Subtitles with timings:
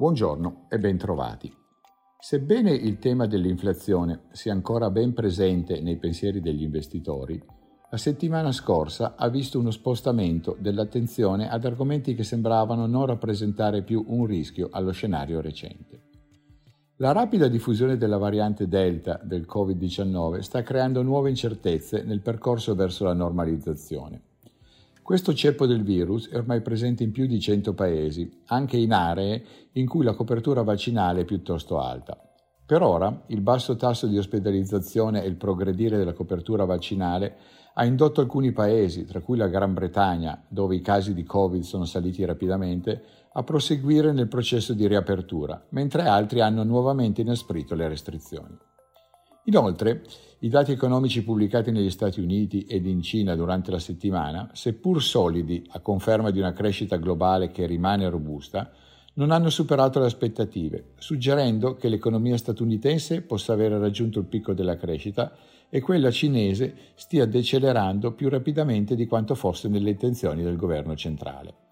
[0.00, 1.54] Buongiorno e bentrovati.
[2.18, 7.38] Sebbene il tema dell'inflazione sia ancora ben presente nei pensieri degli investitori,
[7.90, 14.02] la settimana scorsa ha visto uno spostamento dell'attenzione ad argomenti che sembravano non rappresentare più
[14.08, 16.00] un rischio allo scenario recente.
[16.96, 23.04] La rapida diffusione della variante Delta del Covid-19 sta creando nuove incertezze nel percorso verso
[23.04, 24.28] la normalizzazione.
[25.10, 29.42] Questo ceppo del virus è ormai presente in più di 100 paesi, anche in aree
[29.72, 32.16] in cui la copertura vaccinale è piuttosto alta.
[32.64, 37.36] Per ora, il basso tasso di ospedalizzazione e il progredire della copertura vaccinale
[37.74, 41.86] ha indotto alcuni paesi, tra cui la Gran Bretagna, dove i casi di Covid sono
[41.86, 43.02] saliti rapidamente,
[43.32, 48.56] a proseguire nel processo di riapertura, mentre altri hanno nuovamente inasprito le restrizioni.
[49.44, 50.02] Inoltre,
[50.40, 55.66] i dati economici pubblicati negli Stati Uniti ed in Cina durante la settimana, seppur solidi
[55.70, 58.70] a conferma di una crescita globale che rimane robusta,
[59.14, 64.76] non hanno superato le aspettative, suggerendo che l'economia statunitense possa aver raggiunto il picco della
[64.76, 65.32] crescita
[65.68, 71.69] e quella cinese stia decelerando più rapidamente di quanto fosse nelle intenzioni del governo centrale.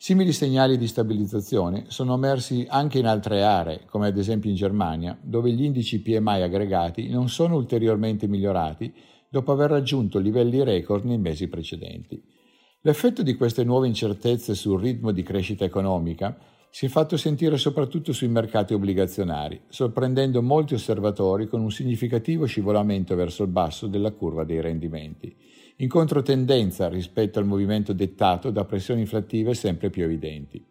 [0.00, 5.18] Simili segnali di stabilizzazione sono emersi anche in altre aree, come ad esempio in Germania,
[5.20, 8.94] dove gli indici PMI aggregati non sono ulteriormente migliorati
[9.28, 12.22] dopo aver raggiunto livelli record nei mesi precedenti.
[12.82, 16.38] L'effetto di queste nuove incertezze sul ritmo di crescita economica
[16.70, 23.16] si è fatto sentire soprattutto sui mercati obbligazionari, sorprendendo molti osservatori con un significativo scivolamento
[23.16, 25.34] verso il basso della curva dei rendimenti
[25.80, 30.64] in controtendenza rispetto al movimento dettato da pressioni inflattive sempre più evidenti.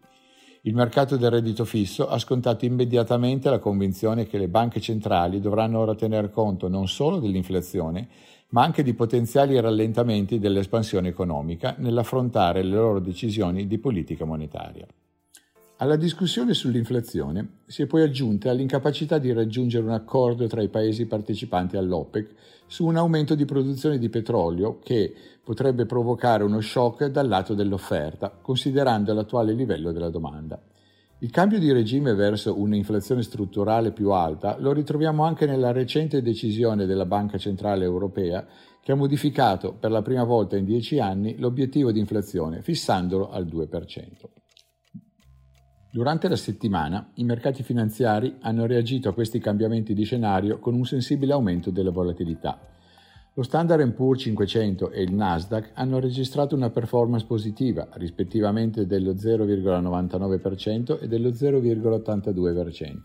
[0.62, 5.78] Il mercato del reddito fisso ha scontato immediatamente la convinzione che le banche centrali dovranno
[5.78, 8.08] ora tener conto non solo dell'inflazione,
[8.50, 14.86] ma anche di potenziali rallentamenti dell'espansione economica nell'affrontare le loro decisioni di politica monetaria.
[15.80, 21.06] Alla discussione sull'inflazione si è poi aggiunta l'incapacità di raggiungere un accordo tra i paesi
[21.06, 22.34] partecipanti all'OPEC
[22.66, 25.14] su un aumento di produzione di petrolio che
[25.44, 30.60] potrebbe provocare uno shock dal lato dell'offerta, considerando l'attuale livello della domanda.
[31.20, 36.86] Il cambio di regime verso un'inflazione strutturale più alta lo ritroviamo anche nella recente decisione
[36.86, 38.44] della Banca Centrale Europea
[38.82, 43.46] che ha modificato per la prima volta in dieci anni l'obiettivo di inflazione, fissandolo al
[43.46, 44.47] 2%.
[45.90, 50.84] Durante la settimana i mercati finanziari hanno reagito a questi cambiamenti di scenario con un
[50.84, 52.60] sensibile aumento della volatilità.
[53.32, 61.00] Lo Standard Poor's 500 e il Nasdaq hanno registrato una performance positiva, rispettivamente dello 0,99%
[61.00, 62.96] e dello 0,82%,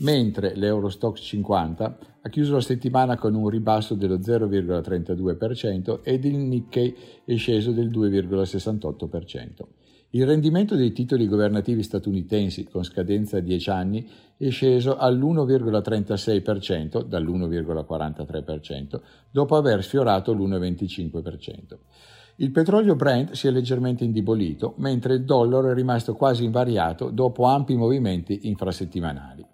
[0.00, 6.94] mentre l'Eurostox 50 ha chiuso la settimana con un ribasso dello 0,32% ed il Nikkei
[7.24, 9.77] è sceso del 2,68%.
[10.10, 14.08] Il rendimento dei titoli governativi statunitensi con scadenza a 10 anni
[14.38, 21.76] è sceso all'1,36% dall'1,43% dopo aver sfiorato l'1,25%.
[22.36, 27.44] Il petrolio Brent si è leggermente indebolito, mentre il dollaro è rimasto quasi invariato dopo
[27.44, 29.44] ampi movimenti infrasettimanali.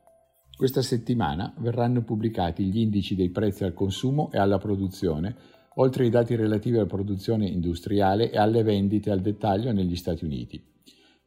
[0.56, 5.34] Questa settimana verranno pubblicati gli indici dei prezzi al consumo e alla produzione
[5.76, 10.62] oltre ai dati relativi alla produzione industriale e alle vendite al dettaglio negli Stati Uniti.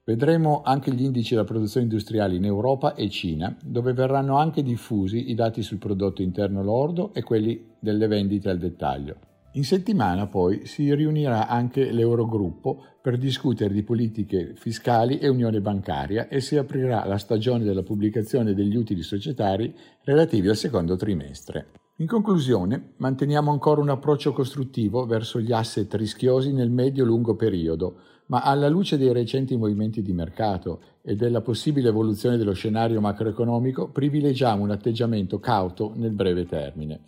[0.04, 5.30] Vedremo anche gli indici della produzione industriale in Europa e Cina, dove verranno anche diffusi
[5.30, 9.18] i dati sul prodotto interno lordo e quelli delle vendite al dettaglio.
[9.58, 16.28] In settimana poi si riunirà anche l'Eurogruppo per discutere di politiche fiscali e unione bancaria
[16.28, 21.77] e si aprirà la stagione della pubblicazione degli utili societari relativi al secondo trimestre.
[22.00, 27.96] In conclusione, manteniamo ancora un approccio costruttivo verso gli asset rischiosi nel medio-lungo periodo,
[28.28, 33.90] ma alla luce dei recenti movimenti di mercato e della possibile evoluzione dello scenario macroeconomico,
[33.90, 37.00] privilegiamo un atteggiamento cauto nel breve termine.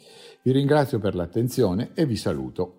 [0.41, 2.78] Vi ringrazio per l'attenzione e vi saluto.